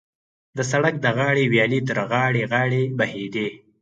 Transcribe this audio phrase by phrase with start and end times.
[0.57, 3.47] د سړک د غاړې ویالې تر غاړې غاړې بهېدې.